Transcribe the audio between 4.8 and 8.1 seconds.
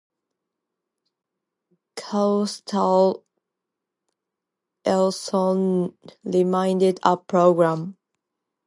erosion remained a problem.